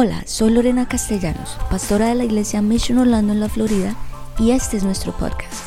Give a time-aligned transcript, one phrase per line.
[0.00, 3.96] Hola, soy Lorena Castellanos, pastora de la iglesia Mission Orlando en la Florida,
[4.38, 5.64] y este es nuestro podcast.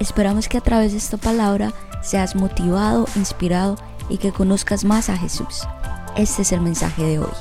[0.00, 1.70] Esperamos que a través de esta palabra
[2.00, 3.76] seas motivado, inspirado
[4.08, 5.64] y que conozcas más a Jesús.
[6.16, 7.34] Este es el mensaje de hoy.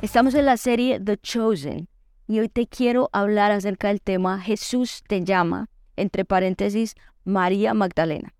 [0.00, 1.86] Estamos en la serie The Chosen
[2.26, 6.94] y hoy te quiero hablar acerca del tema Jesús te llama, entre paréntesis,
[7.24, 8.32] María Magdalena.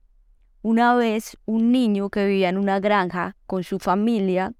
[0.63, 4.55] Una vez un niño que vivía en una granja con su familia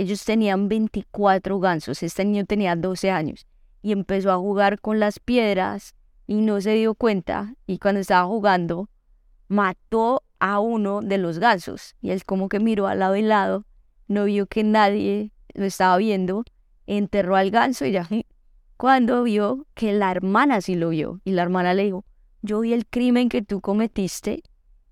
[0.00, 3.46] ellos tenían 24 gansos, este niño tenía 12 años
[3.82, 5.94] y empezó a jugar con las piedras
[6.26, 8.88] y no se dio cuenta y cuando estaba jugando
[9.48, 13.66] mató a uno de los gansos y él como que miró al lado y lado,
[14.08, 16.44] no vio que nadie lo estaba viendo,
[16.86, 18.08] enterró al ganso y ya.
[18.78, 22.06] Cuando vio que la hermana sí lo vio y la hermana le dijo,
[22.40, 24.42] yo vi el crimen que tú cometiste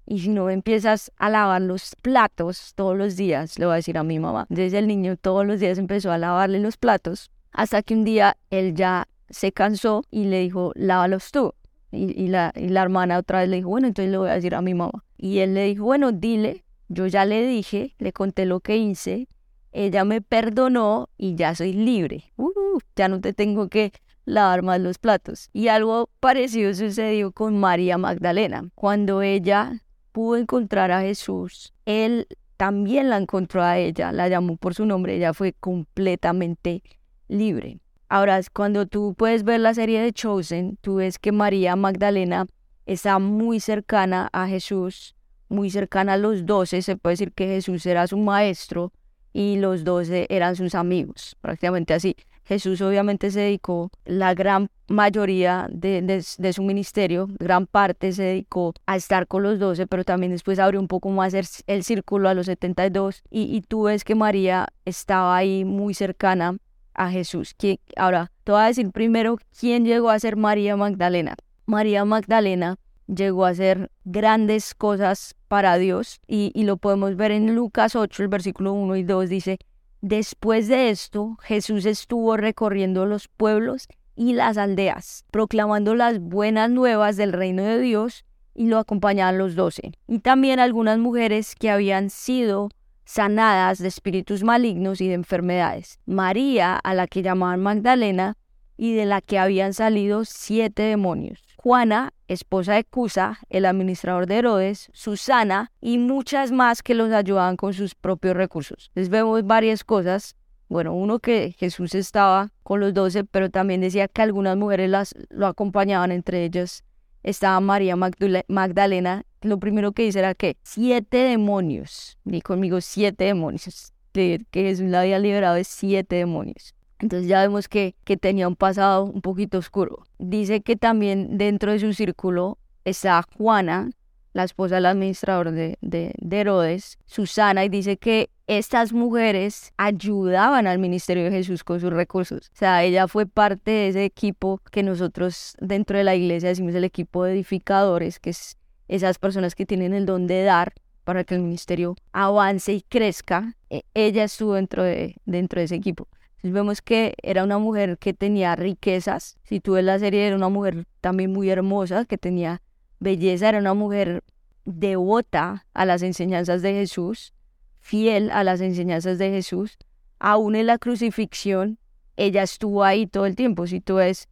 [0.09, 3.99] y si no empiezas a lavar los platos todos los días, le voy a decir
[3.99, 4.47] a mi mamá.
[4.49, 8.37] Desde el niño todos los días empezó a lavarle los platos hasta que un día
[8.49, 11.53] él ya se cansó y le dijo, lávalos tú.
[11.91, 14.55] Y, la, y la hermana otra vez le dijo, bueno, entonces le voy a decir
[14.55, 15.05] a mi mamá.
[15.19, 19.29] Y él le dijo, bueno, dile, yo ya le dije, le conté lo que hice,
[19.73, 22.33] ella me perdonó y ya soy libre.
[22.37, 23.93] Uh, ya no te tengo que
[24.25, 25.51] lavar más los platos.
[25.53, 28.71] Y algo parecido sucedió con María Magdalena.
[28.75, 29.83] Cuando ella
[30.19, 35.15] pudo encontrar a Jesús, él también la encontró a ella, la llamó por su nombre,
[35.15, 36.83] ella fue completamente
[37.29, 37.79] libre.
[38.09, 42.47] Ahora, cuando tú puedes ver la serie de Chosen, tú ves que María Magdalena
[42.85, 45.15] está muy cercana a Jesús,
[45.49, 48.93] muy cercana a los doce, se puede decir que Jesús era su maestro
[49.33, 52.17] y los doce eran sus amigos, prácticamente así.
[52.49, 58.97] Jesús obviamente se dedicó, la gran mayoría de, su ministerio, gran parte se dedicó a
[58.97, 62.47] estar con los doce, pero también después abrió un poco más el, círculo a los
[62.47, 66.57] 72 y, y tú ves que María estaba ahí muy cercana
[66.95, 67.53] a Jesús.
[67.53, 71.37] Que, ahora, te voy a decir primero quién llegó a ser María Magdalena.
[71.67, 77.55] María Magdalena llegó a hacer grandes cosas para Dios y, y, lo podemos ver en
[77.55, 79.59] Lucas 8, el versículo 1 y 2 dice,
[80.01, 87.17] Después de esto, Jesús estuvo recorriendo los pueblos y las aldeas, proclamando las buenas nuevas
[87.17, 89.93] del reino de Dios y lo acompañaban los doce.
[90.07, 92.71] Y también algunas mujeres que habían sido
[93.05, 95.99] sanadas de espíritus malignos y de enfermedades.
[96.07, 98.37] María, a la que llamaban Magdalena,
[98.77, 101.48] y de la que habían salido siete demonios.
[101.69, 107.59] Juana, esposa de Cusa, el administrador de Herodes, Susana y muchas más que los ayudaban
[107.59, 108.91] con sus propios recursos.
[108.95, 110.35] Les vemos varias cosas.
[110.71, 115.15] Bueno, uno que Jesús estaba con los doce, pero también decía que algunas mujeres las,
[115.29, 116.85] lo acompañaban, entre ellas
[117.23, 119.27] estaba María Magdalena.
[119.43, 125.03] Lo primero que dice era que siete demonios, di conmigo siete demonios, que Jesús la
[125.03, 126.75] había liberado de siete demonios.
[127.01, 130.05] Entonces ya vemos que, que tenía un pasado un poquito oscuro.
[130.19, 133.91] Dice que también dentro de su círculo está Juana,
[134.33, 140.79] la esposa del administrador de, de, Herodes, Susana, y dice que estas mujeres ayudaban al
[140.79, 142.51] ministerio de Jesús con sus recursos.
[142.55, 146.75] O sea, ella fue parte de ese equipo que nosotros dentro de la iglesia decimos
[146.75, 148.57] el equipo de edificadores, que es
[148.87, 150.73] esas personas que tienen el don de dar
[151.05, 153.55] para que el ministerio avance y crezca.
[153.71, 156.09] E, ella estuvo dentro de, dentro de ese equipo
[156.43, 159.37] vemos que era una mujer que tenía riquezas.
[159.45, 162.63] Si tú ves la serie, era una mujer también muy hermosa, que tenía
[163.01, 164.23] belleza, era una mujer
[164.65, 167.33] devota a las enseñanzas de Jesús,
[167.81, 169.79] fiel a las enseñanzas de Jesús.
[170.19, 171.79] Aún en la crucifixión,
[172.17, 173.67] ella estuvo ahí todo el tiempo.
[173.67, 174.29] Si tú ves,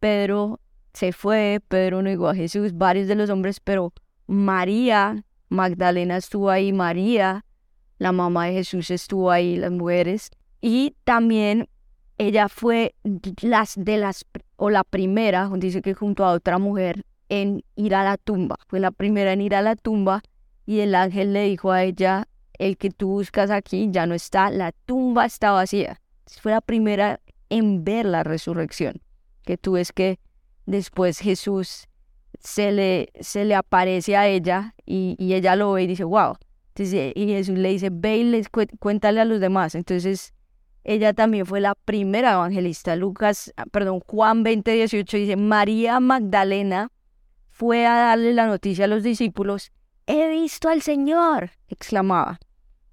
[0.00, 0.60] Pedro
[0.92, 3.92] se fue, Pedro no llegó a Jesús, varios de los hombres, pero
[4.26, 7.44] María Magdalena estuvo ahí, María,
[7.98, 10.30] la mamá de Jesús estuvo ahí, las mujeres
[10.60, 11.68] y también
[12.18, 12.94] ella fue
[13.42, 14.26] las de las
[14.56, 18.56] o la primera, dice que junto a otra mujer en ir a la tumba.
[18.66, 20.22] Fue la primera en ir a la tumba
[20.66, 24.50] y el ángel le dijo a ella, el que tú buscas aquí ya no está,
[24.50, 26.00] la tumba está vacía.
[26.40, 27.20] Fue la primera
[27.50, 29.00] en ver la resurrección,
[29.44, 30.18] que tú ves que
[30.66, 31.88] después Jesús
[32.40, 36.36] se le, se le aparece a ella y, ella lo ve y dice, wow.
[36.76, 39.74] y Jesús le dice, ve y les cuéntale a los demás.
[39.74, 40.34] Entonces
[40.88, 42.96] ella también fue la primera evangelista.
[42.96, 46.90] Lucas, ah, perdón, Juan 20, 18 dice, María Magdalena
[47.46, 49.70] fue a darle la noticia a los discípulos,
[50.06, 52.40] he visto al Señor, exclamaba,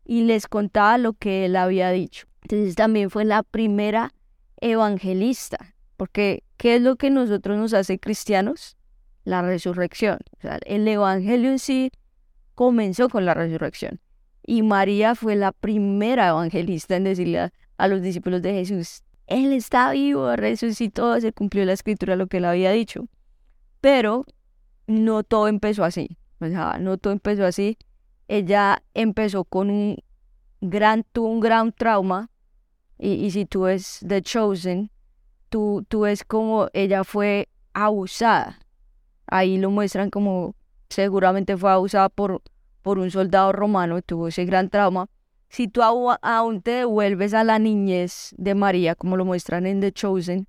[0.03, 2.27] y les contaba lo que él había dicho.
[2.41, 4.13] Entonces también fue la primera
[4.59, 8.75] evangelista, porque ¿qué es lo que nosotros nos hace cristianos?
[9.23, 10.17] La resurrección.
[10.65, 11.91] el evangelio en sí
[12.55, 14.01] comenzó con la resurrección.
[14.45, 19.91] Y María fue la primera evangelista en decirle a los discípulos de Jesús, Él está
[19.91, 23.07] vivo, resucitó, se cumplió la escritura, lo que Él había dicho.
[23.81, 24.25] Pero
[24.87, 27.77] no todo empezó así, no todo empezó así.
[28.27, 29.97] Ella empezó con un
[30.61, 32.29] gran, un gran trauma,
[32.97, 34.89] y, y si tú ves The Chosen,
[35.49, 38.59] tú, tú ves como ella fue abusada.
[39.27, 40.55] Ahí lo muestran como
[40.89, 42.41] seguramente fue abusada por,
[42.81, 45.07] por un soldado romano, tuvo ese gran trauma.
[45.49, 49.91] Si tú aún te devuelves a la niñez de María, como lo muestran en The
[49.91, 50.47] Chosen,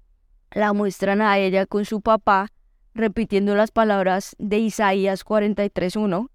[0.51, 2.49] la muestran a ella con su papá
[2.95, 6.31] repitiendo las palabras de Isaías 43.1,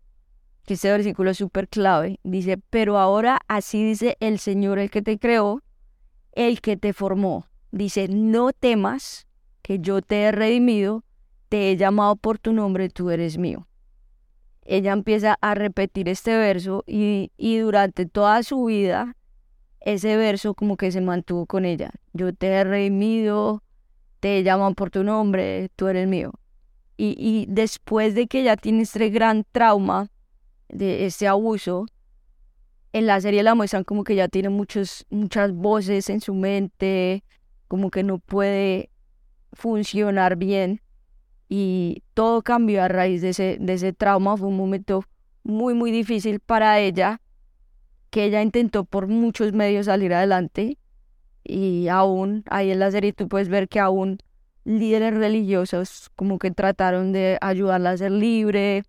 [0.65, 2.19] que este versículo es súper clave.
[2.23, 5.63] Dice, pero ahora así dice el Señor el que te creó,
[6.33, 7.47] el que te formó.
[7.71, 9.27] Dice, no temas,
[9.61, 11.03] que yo te he redimido,
[11.49, 13.67] te he llamado por tu nombre, tú eres mío
[14.71, 19.17] ella empieza a repetir este verso y, y durante toda su vida
[19.81, 21.91] ese verso como que se mantuvo con ella.
[22.13, 23.63] Yo te he redimido,
[24.21, 26.31] te llaman por tu nombre, tú eres mío.
[26.95, 30.07] Y, y después de que ella tiene este gran trauma
[30.69, 31.85] de este abuso,
[32.93, 37.25] en la serie la muestran como que ya tiene muchos, muchas voces en su mente,
[37.67, 38.89] como que no puede
[39.51, 40.81] funcionar bien
[41.53, 44.37] y todo cambió a raíz de ese, de ese trauma.
[44.37, 45.03] Fue un momento
[45.43, 47.19] muy, muy difícil para ella,
[48.09, 50.77] que ella intentó por muchos medios salir adelante
[51.43, 54.19] y aún, ahí en la serie tú puedes ver que aún
[54.63, 58.83] líderes religiosos como que trataron de ayudarla a ser libre.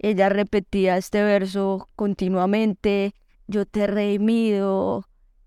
[0.00, 3.14] Ella repetía este verso continuamente,
[3.46, 5.04] yo te he redimido,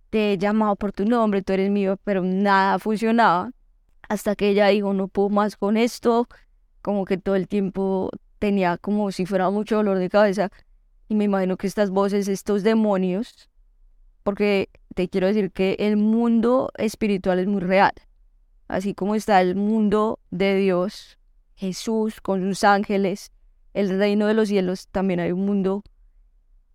[0.09, 3.51] te he llamado por tu nombre, tú eres mío, pero nada funcionaba.
[4.07, 6.29] Hasta que ella dijo, no puedo más con esto,
[6.81, 10.49] como que todo el tiempo tenía como si fuera mucho dolor de cabeza.
[11.07, 13.49] Y me imagino que estas voces, estos demonios,
[14.23, 17.93] porque te quiero decir que el mundo espiritual es muy real,
[18.67, 21.17] así como está el mundo de Dios,
[21.55, 23.31] Jesús con sus ángeles,
[23.73, 25.83] el reino de los cielos, también hay un mundo,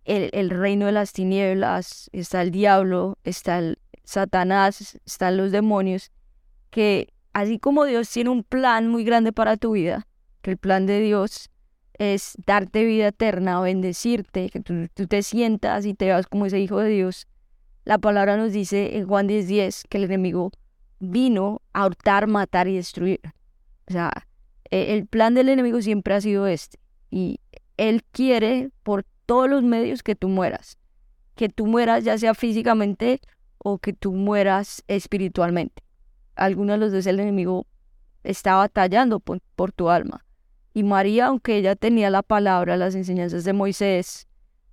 [0.05, 6.11] el, el reino de las tinieblas, está el diablo, está el Satanás, están los demonios,
[6.69, 10.07] que así como Dios tiene un plan muy grande para tu vida,
[10.41, 11.51] que el plan de Dios
[11.93, 16.79] es darte vida eterna, bendecirte, que tú, te sientas y te veas como ese hijo
[16.79, 17.27] de Dios.
[17.85, 20.49] La palabra nos dice en Juan 10:10 10, que el enemigo
[20.99, 23.19] vino a hurtar, matar y destruir.
[23.87, 24.11] O sea,
[24.71, 26.79] e, el plan del enemigo siempre ha sido este.
[27.11, 27.39] Y
[27.77, 30.79] él quiere por todos los medios que tú mueras.
[31.35, 33.21] Que tú mueras ya sea físicamente
[33.59, 35.86] o que tú mueras espiritualmente
[36.37, 37.67] alguno de los dos el enemigo
[38.23, 40.23] está batallando por, tu alma.
[40.73, 44.27] Y María, aunque ella tenía la palabra, las enseñanzas de Moisés,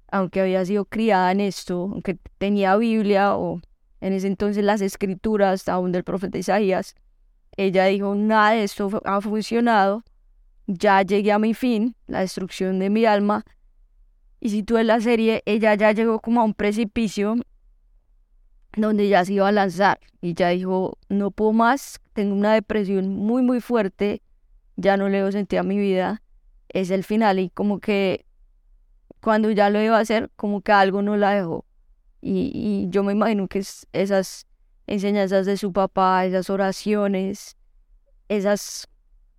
[0.08, 3.60] aunque había sido criada en esto, aunque tenía Biblia o
[4.00, 6.94] en ese entonces las escrituras aún del profeta Isaías,
[7.56, 10.04] ella dijo, nada de esto ha funcionado,
[10.66, 13.44] ya llegué a mi fin, la destrucción de mi alma.
[14.40, 17.36] Y si tú ves la serie, ella ya llegó como a un precipicio
[18.76, 23.08] donde ya se iba a lanzar y ya dijo, no puedo más, tengo una depresión
[23.08, 24.22] muy, muy fuerte,
[24.76, 26.22] ya no le doy sentido a mi vida,
[26.68, 28.26] es el final y como que
[29.20, 31.64] cuando ya lo iba a hacer, como que algo no la dejó.
[32.20, 34.46] Y, y yo me imagino que es esas
[34.86, 37.56] enseñanzas de su papá, esas oraciones,
[38.28, 38.88] esas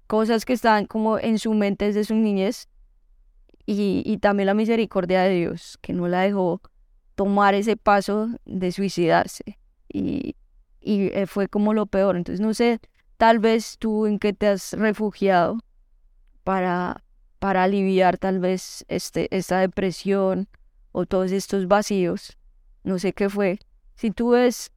[0.08, 2.68] cosas que están como en su mente desde su niñez
[3.66, 6.62] y, y también la misericordia de Dios, que no la dejó
[7.16, 9.58] tomar ese paso de suicidarse.
[9.92, 10.36] Y,
[10.82, 12.18] y eh, fue como lo peor.
[12.18, 12.80] Entonces, no sé,
[13.18, 15.58] tal vez tú en qué te has refugiado
[16.44, 17.04] para,
[17.40, 20.48] para aliviar tal vez este, esta depresión
[20.92, 22.38] o todos estos vacíos.
[22.84, 23.60] No sé qué fue.
[23.96, 24.72] Si tú ves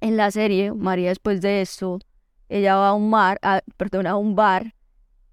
[0.00, 1.98] en la serie, María después de esto,
[2.48, 4.74] ella va a un mar, a, perdón, a un bar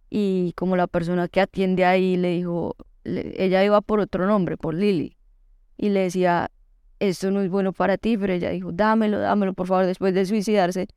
[0.09, 4.73] y como la persona que atiende ahí le dijo, ella iba por otro nombre, por
[4.73, 5.15] Lily
[5.77, 6.51] y le decía,
[6.99, 10.25] esto no es bueno para ti, pero ella dijo, dámelo, dámelo, por favor, después de
[10.25, 10.87] suicidarse,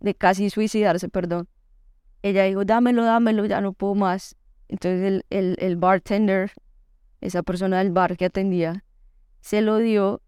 [0.00, 1.48] de casi suicidarse, perdón.
[2.22, 4.36] Ella dijo, dámelo, dámelo, ya no puedo más.
[4.68, 6.52] Entonces el, el, el bartender,
[7.20, 8.84] esa persona del bar que atendía,
[9.40, 10.22] se lo dio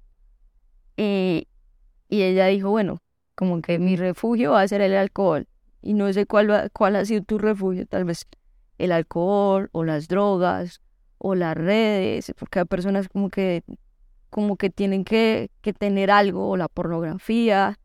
[0.97, 1.49] y,
[2.09, 3.03] y ella dijo, bueno,
[3.35, 5.47] como que mi refugio va a ser el alcohol.
[5.83, 8.27] Y no sé cuál, cuál ha sido tu refugio, tal vez
[8.79, 10.81] el alcohol o las drogas
[11.19, 13.63] o las redes, porque hay personas como que
[14.31, 17.79] como que tienen que, que tener algo, o la pornografía,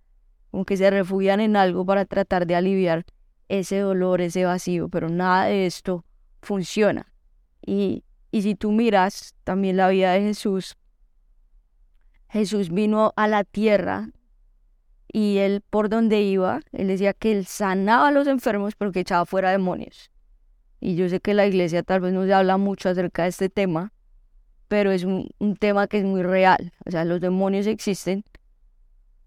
[0.51, 3.05] como que se refugian en algo para tratar de aliviar
[3.49, 6.05] ese dolor, ese vacío, pero nada de esto
[6.41, 7.11] funciona.
[7.65, 10.75] Y, y si tú miras también la vida de Jesús,
[12.29, 14.09] Jesús vino a la tierra
[15.11, 19.01] y él por donde iba, él decía que él sanaba a los enfermos pero que
[19.01, 20.09] echaba fuera demonios.
[20.79, 23.49] Y yo sé que la iglesia tal vez no se habla mucho acerca de este
[23.49, 23.93] tema,
[24.73, 26.73] pero es un, tema que es muy real.
[26.83, 28.25] O sea, los demonios existen.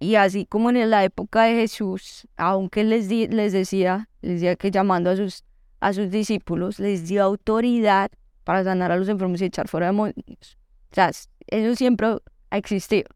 [0.01, 4.73] Y así como en la época de Jesús, aunque les, les decía, les decía que
[4.73, 5.45] llamando a sus,
[5.79, 8.11] a sus discípulos, les dio autoridad
[8.43, 10.59] para sanar a los enfermos y echar fuera demonios.
[10.91, 11.13] O sea,
[11.47, 12.09] eso siempre
[12.51, 13.09] ha existido.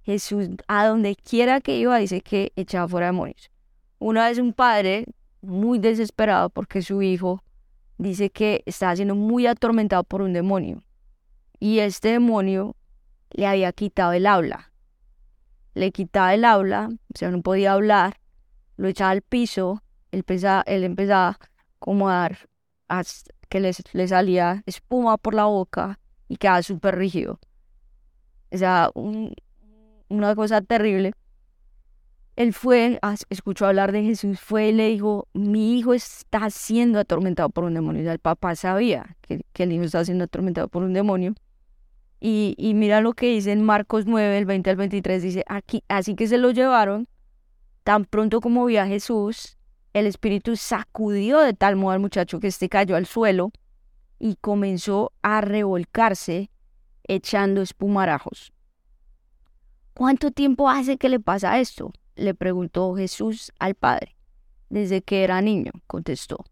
[0.00, 3.50] Jesús, a donde quiera que iba, dice que echaba fuera demonios.
[3.98, 5.04] Una vez un padre,
[5.42, 7.44] muy desesperado porque su hijo
[7.98, 10.82] dice que estaba siendo muy atormentado por un demonio.
[11.60, 12.74] Y este demonio
[13.30, 14.72] le había quitado el habla.
[15.74, 18.18] Le quitaba el habla, o sea, no podía hablar,
[18.76, 21.38] lo echaba al piso, él, empezaba, él empezaba
[21.78, 22.30] como a
[22.88, 23.04] dar,
[23.48, 27.38] que le, salía espuma por la boca y quedaba súper rígido.
[28.50, 29.34] O sea, un,
[30.08, 31.12] una cosa terrible.
[32.36, 32.98] Él fue,
[33.28, 37.74] escuchó hablar de Jesús, fue y le dijo, mi hijo está siendo atormentado por un
[37.74, 38.10] demonio.
[38.10, 41.34] el papá sabía que, el hijo estaba siendo atormentado por un demonio.
[42.22, 46.14] Y, mira lo que dice en Marcos 9, el 20 al 23, dice, aquí, así
[46.14, 47.08] que se lo llevaron,
[47.82, 49.56] tan pronto como vio a Jesús,
[49.94, 53.52] el espíritu sacudió de tal modo al muchacho que este cayó al suelo
[54.18, 56.50] y comenzó a revolcarse
[57.04, 58.52] echando espumarajos.
[59.94, 61.92] ¿Cuánto tiempo hace que le pasa esto?
[62.16, 64.14] le preguntó Jesús al Padre.
[64.68, 66.44] Desde que era niño, contestó.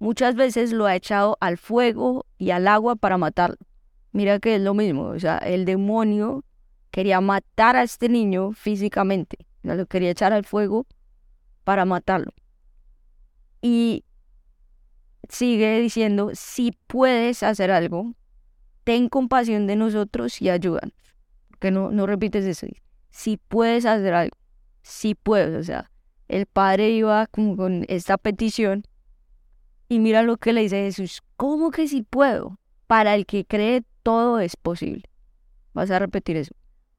[0.00, 3.56] Muchas veces lo ha echado al fuego y al agua para matarlo.
[4.12, 6.44] Mira que es lo mismo, o sea, el demonio
[6.90, 10.86] quería matar a este niño físicamente, lo quería echar al fuego
[11.64, 12.32] para matarlo.
[13.62, 14.04] Y
[15.28, 18.14] sigue diciendo, si puedes hacer algo,
[18.84, 20.94] ten compasión de nosotros y ayúdanos.
[21.58, 22.66] Que no, no repites eso
[23.12, 24.36] si puedes hacer algo,
[24.82, 25.90] si puedes, o sea,
[26.28, 28.84] el padre iba como con esta petición
[29.88, 32.58] y mira lo que le dice Jesús, ¿cómo que si puedo?
[32.86, 35.04] Para el que cree todo es posible.
[35.74, 36.54] Vas a repetir eso.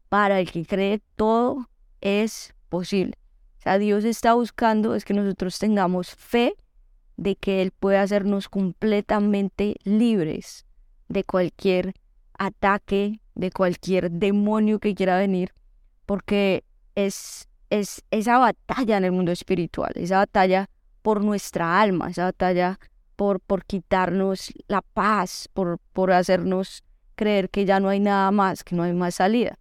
[0.09, 1.69] Para el que cree todo
[2.01, 3.17] es posible.
[3.59, 6.55] O sea, Dios está buscando es que nosotros tengamos fe
[7.17, 10.65] de que Él puede hacernos completamente libres
[11.07, 11.93] de cualquier
[12.37, 15.53] ataque, de cualquier demonio que quiera venir
[16.05, 16.63] porque
[16.95, 20.69] es, es esa batalla en el mundo espiritual, esa batalla
[21.01, 22.79] por nuestra alma, esa batalla
[23.15, 26.83] por, por quitarnos la paz, por, por hacernos
[27.15, 29.57] creer que ya no hay nada más, que no hay más salida.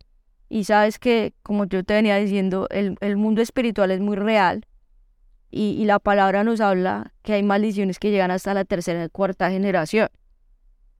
[0.49, 4.67] Y sabes que, como yo te venía diciendo, el, el mundo espiritual es muy real
[5.55, 9.51] y, la palabra nos habla que hay maldiciones que llegan hasta la tercera y cuarta
[9.51, 10.09] generación.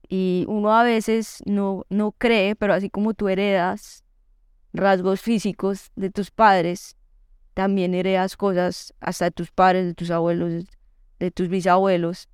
[0.07, 4.03] Y uno a veces no, no cree, pero así como tú heredas
[4.71, 6.95] rasgos físicos de tus padres,
[7.55, 10.65] también heredas cosas hasta de tus padres, de tus abuelos,
[11.17, 12.29] de tus bisabuelos.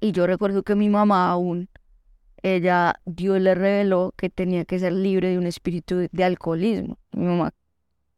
[0.00, 1.68] Y yo recuerdo que mi mamá aún,
[2.42, 6.98] ella, Dios le reveló que tenía que ser libre de un espíritu de alcoholismo.
[7.12, 7.54] Mi mamá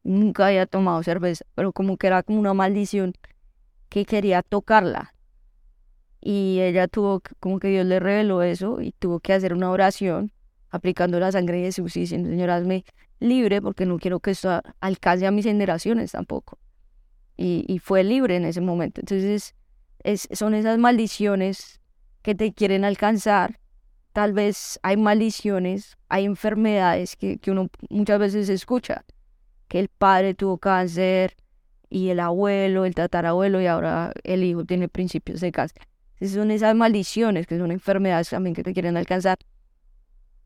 [0.02, 3.14] nunca había tomado cerveza, pero como que era como una maldición
[3.88, 5.14] que quería tocarla.
[6.20, 10.32] Y ella tuvo, como que Dios le reveló eso y tuvo que hacer una oración
[10.70, 12.84] aplicando la sangre de Jesús y diciendo, Señor, hazme
[13.20, 16.58] libre porque no quiero que esto alcance a mis generaciones tampoco.
[17.36, 19.00] Y, fue libre en ese momento.
[19.00, 19.54] Entonces,
[20.04, 21.80] es, son esas maldiciones
[22.22, 23.58] que te quieren alcanzar.
[24.14, 29.04] Tal vez hay maldiciones, hay enfermedades que, que uno muchas veces escucha,
[29.68, 31.36] que el padre tuvo cáncer
[31.90, 35.82] y el abuelo, el tatarabuelo y ahora el hijo tiene principios de cáncer.
[36.22, 39.36] Son esas maldiciones que son enfermedades también que te quieren alcanzar.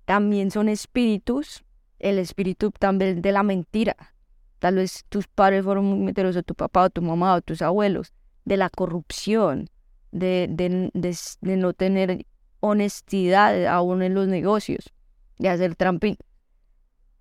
[0.07, 1.63] También son espíritus
[1.99, 3.97] el espíritu también de la mentira.
[4.61, 8.15] Tal vez tus padres fueron muy mentirosos, tu papá o tu mamá o tus abuelos,
[8.47, 9.69] de la corrupción,
[10.11, 12.25] de, de, de, no tener
[12.61, 14.93] honestidad aún en los negocios,
[15.39, 16.17] de hacer trampín.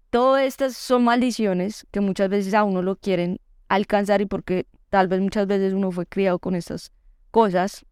[0.09, 5.07] Todas estas son maldiciones que muchas veces a uno lo quieren alcanzar y porque tal
[5.07, 6.91] vez muchas veces uno fue criado con estas
[7.31, 7.85] cosas,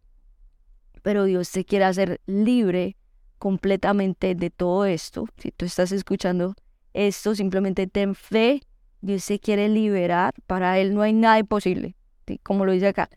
[1.02, 2.96] pero Dios te quiere hacer libre
[3.38, 5.28] completamente de todo esto.
[5.36, 6.54] Si tú estás escuchando
[6.94, 8.62] esto, simplemente ten fe,
[9.02, 11.94] Dios se quiere liberar, para Él no hay nada imposible,
[12.42, 13.10] como lo dice acá.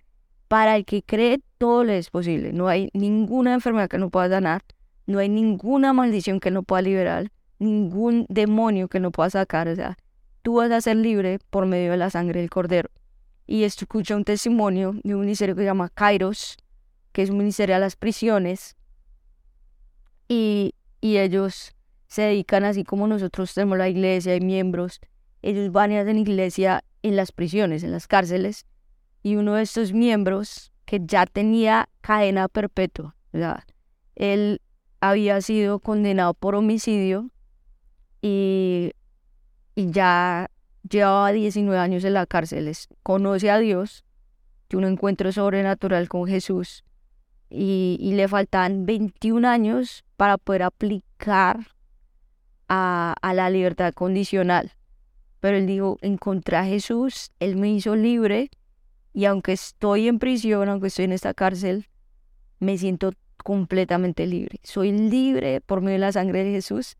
[0.50, 2.52] Para el que cree, todo le es posible.
[2.52, 4.64] No hay ninguna enfermedad que no pueda sanar,
[5.06, 9.68] no hay ninguna maldición que no pueda liberar, ningún demonio que no pueda sacar.
[9.68, 9.96] O sea,
[10.42, 12.90] tú vas a ser libre por medio de la sangre del Cordero.
[13.48, 16.58] Y esto escucha un testimonio de un ministerio que se llama Kairos,
[17.12, 18.76] que es un ministerio a las prisiones.
[20.28, 21.76] Y, y ellos
[22.08, 25.00] se dedican así como nosotros tenemos la iglesia y miembros,
[25.44, 28.66] ellos van y hacen iglesia en las prisiones, en las cárceles,
[29.24, 33.16] y uno de estos miembros que ya tenía cadena perpetua,
[34.16, 34.62] él
[35.02, 37.30] había sido condenado por homicidio
[38.22, 38.92] y,
[39.76, 40.50] y ya
[40.90, 42.72] llevaba 19 años en la cárcel,
[43.04, 44.04] conoce a Dios,
[44.68, 46.84] tiene un encuentro sobrenatural con Jesús
[47.50, 51.68] y, le faltan 21 años para poder aplicar
[52.68, 54.74] a, a la libertad condicional.
[55.40, 58.52] Pero él dijo, encontré a Jesús, él me hizo libre
[59.14, 61.88] y aunque estoy en prisión, aunque estoy en esta cárcel,
[62.60, 64.60] me siento completamente libre.
[64.64, 66.98] Soy libre por medio de la sangre de Jesús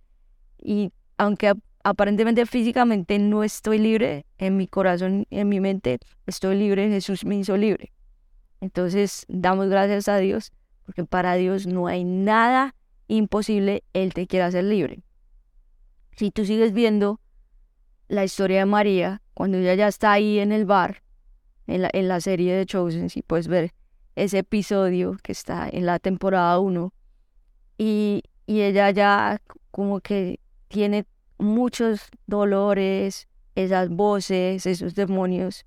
[0.58, 6.90] y aunque aparentemente físicamente no estoy libre, en mi corazón, en mi mente, estoy libre,
[6.90, 7.92] Jesús me hizo libre.
[8.62, 10.52] Entonces, damos gracias a Dios,
[10.86, 12.76] porque para Dios no hay nada
[13.08, 15.04] imposible, Él te quiere hacer libre.
[16.16, 17.20] Si tú sigues viendo
[18.08, 21.02] la historia de María, cuando ella ya está ahí en el bar,
[21.70, 23.74] en la, en la serie de Chosen, si puedes ver
[24.16, 26.94] ese episodio que está en la temporada 1,
[27.78, 31.06] y, y ella ya como que tiene
[31.38, 35.66] muchos dolores, esas voces, esos demonios,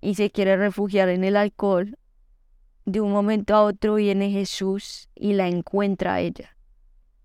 [0.00, 1.98] y se quiere refugiar en el alcohol,
[2.84, 6.56] de un momento a otro viene Jesús y la encuentra a ella.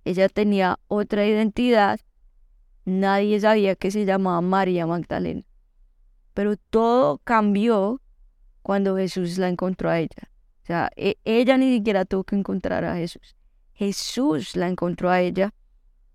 [0.03, 2.01] Ella tenía otra identidad,
[2.83, 5.45] nadie sabía que se llamaba María Magdalena,
[6.33, 8.01] pero todo cambió
[8.61, 10.29] cuando Jesús la encontró a ella.
[10.63, 13.35] O sea, e, ella ni siquiera tuvo que encontrar a Jesús.
[13.73, 15.53] Jesús la encontró a ella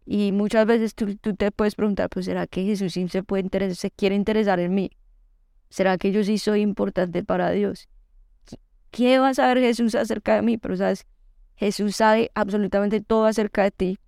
[0.07, 3.77] y muchas veces tú, te puedes preguntar, pues ¿será que Jesús sí se, puede interesar,
[3.77, 4.91] se quiere interesar en mí?
[5.69, 7.89] ¿Será que yo sí soy importante para Dios?
[8.91, 10.57] ¿Qué va a saber Jesús acerca de mí?
[10.57, 11.07] Pero sabes,
[11.57, 13.99] Jesús sabe absolutamente todo acerca de ti.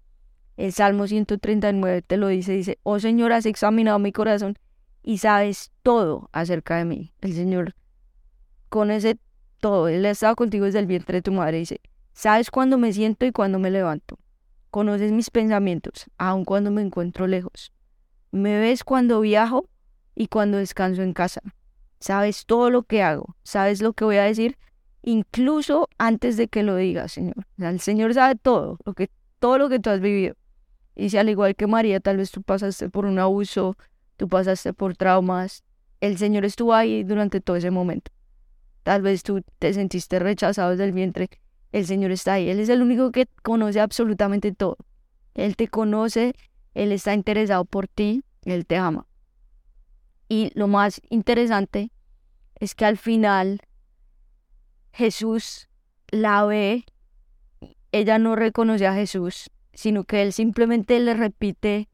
[0.56, 4.56] El Salmo 139 te lo dice, dice, oh Señor, has examinado mi corazón
[5.02, 7.12] y sabes todo acerca de mí.
[7.20, 7.74] El Señor
[8.68, 9.18] conoce
[9.60, 11.80] todo, Él ha estado contigo desde el vientre de tu madre, dice,
[12.12, 14.18] sabes cuándo me siento y cuándo me levanto.
[14.70, 17.72] Conoces mis pensamientos, aun cuando me encuentro lejos.
[18.30, 19.68] Me ves cuando viajo
[20.14, 21.40] y cuando descanso en casa.
[21.98, 24.56] Sabes todo lo que hago, sabes lo que voy a decir,
[25.02, 27.46] incluso antes de que lo digas, Señor.
[27.58, 30.36] el Señor sabe todo, lo que, todo lo que tú has vivido.
[30.94, 33.76] Y si al igual que María, tal vez tú pasaste por un abuso,
[34.20, 35.64] tú pasaste por traumas,
[36.02, 38.12] el Señor estuvo ahí durante todo ese momento.
[38.82, 41.30] Tal vez tú te sentiste rechazado desde el vientre
[41.72, 42.50] el Señor está ahí.
[42.50, 44.76] Él es el único que conoce absolutamente todo.
[45.32, 46.34] Él te conoce,
[46.74, 49.06] Él está interesado por ti, Él te ama.
[50.28, 51.90] Y lo más interesante
[52.56, 53.62] es que al final
[54.92, 55.70] Jesús
[56.10, 56.84] la ve,
[57.90, 61.88] ella no reconoce a Jesús, sino que Él simplemente le repite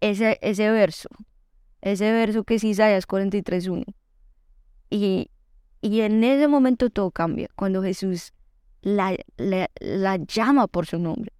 [0.00, 1.08] ese, ese verso,
[1.80, 3.84] ese verso que es Isaías 43.1.
[4.90, 5.30] Y,
[5.80, 8.32] y en ese momento todo cambia, cuando Jesús
[8.82, 11.32] la, la, llama por su nombre.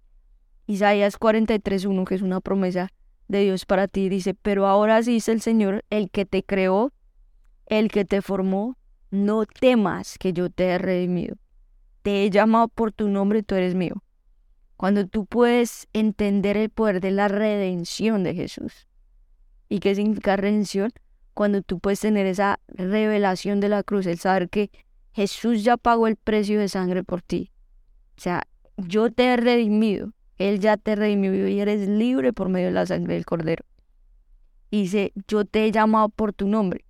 [0.67, 2.89] Isaías 43.1, que es una promesa
[3.27, 6.93] de Dios para ti, dice, pero ahora sí dice el Señor, el que te creó,
[7.65, 8.77] el que te formó,
[9.11, 11.35] no temas que yo te he redimido.
[12.01, 14.03] Te he llamado por tu nombre, tú eres mío.
[14.77, 18.88] Cuando tú puedes entender el poder de la redención de Jesús.
[19.69, 20.91] ¿Y qué significa redención?
[21.35, 24.71] Cuando tú puedes tener esa revelación de la cruz, el saber que
[25.13, 27.51] Jesús ya pagó el precio de sangre por ti.
[28.17, 28.43] O sea,
[28.77, 30.11] yo te he redimido.
[30.37, 33.63] Él ya te redimió y eres libre por medio de la sangre del Cordero.
[34.71, 36.85] dice, yo te he llamado por tu nombre.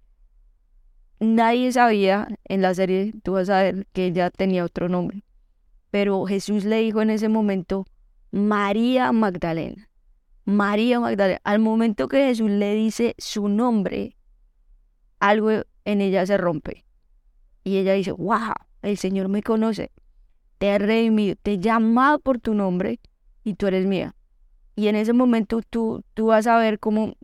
[1.20, 5.24] Nadie sabía en la serie, tú vas a ver que ella tenía otro nombre.
[5.92, 7.86] Pero Jesús le dijo en ese momento,
[8.32, 9.89] María Magdalena.
[10.50, 11.40] María Magdalena.
[11.44, 14.18] Al momento que Jesús le dice su nombre,
[15.20, 15.52] algo
[15.86, 16.86] en ella se rompe.
[17.64, 19.92] Y ella dice, wow, el Señor me conoce,
[20.58, 23.00] te he redimido, te he llamado por tu nombre
[23.44, 24.16] y tú eres mía.
[24.76, 27.16] Y en ese momento tú, tú vas a ver cómo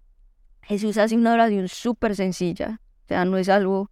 [0.62, 2.82] Jesús hace una oración súper sencilla.
[3.06, 3.92] O sea, no es algo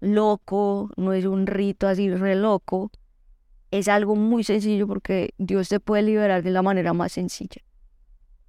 [0.00, 2.90] loco, no es un rito así re loco.
[3.70, 7.62] Es algo muy sencillo porque Dios te puede liberar de la manera más sencilla.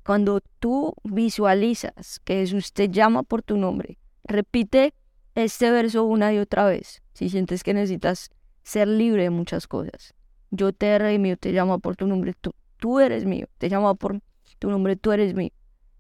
[0.09, 4.95] Cuando tú visualizas que Jesús te llama por tu nombre, repite
[5.35, 8.31] este verso una y otra vez, si sientes que necesitas
[8.63, 10.15] ser libre de muchas cosas.
[10.49, 13.93] Yo te he redimido, te llamo por tu nombre, tú, tú eres mío, te llamo
[13.93, 14.19] por
[14.57, 15.51] tu nombre, tú eres mío.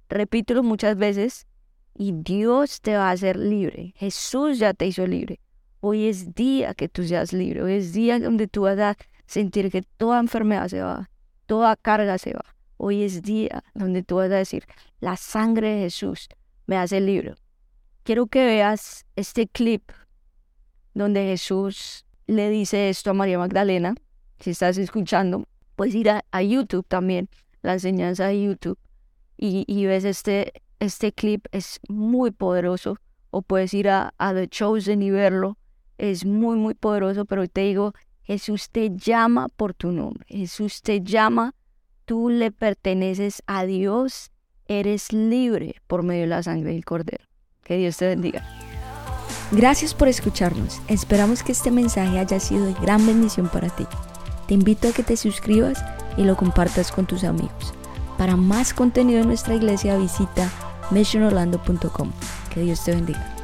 [0.09, 1.45] Repítelo muchas veces
[1.93, 3.93] y Dios te va a hacer libre.
[3.95, 5.39] Jesús ya te hizo libre.
[5.81, 7.61] Hoy es día que tú seas libre.
[7.61, 11.11] Hoy es día donde tú vas a sentir que toda enfermedad se va,
[11.45, 12.55] toda carga se va.
[12.81, 14.63] Hoy es día donde tú vas a decir,
[15.01, 16.29] la sangre de Jesús
[16.65, 17.35] me hace libre.
[18.03, 19.91] quiero que veas este clip
[20.93, 23.95] donde Jesús le dice esto a María Magdalena.
[24.39, 27.27] Si estás escuchando, puedes ir a, YouTube también,
[27.63, 28.79] la enseñanza de YouTube,
[29.35, 32.95] y, ves este, este clip, es muy poderoso.
[33.29, 35.57] O puedes ir a, a The Chosen y verlo,
[35.97, 41.01] es muy, muy poderoso, pero te digo, Jesús te llama por tu nombre, Jesús te
[41.01, 41.53] llama,
[42.09, 44.31] tú le perteneces a Dios,
[44.67, 47.23] eres libre por medio de la sangre del Cordero.
[47.63, 48.43] Que Dios te bendiga.
[49.51, 50.81] Gracias por escucharnos.
[50.87, 53.85] Esperamos que este mensaje haya sido de gran bendición para ti.
[54.47, 55.85] Te invito a que te suscribas
[56.17, 57.75] y lo compartas con tus amigos.
[58.17, 60.49] Para más contenido en nuestra iglesia visita
[60.89, 62.11] missionorlando.com.
[62.51, 63.38] Que Dios te bendiga.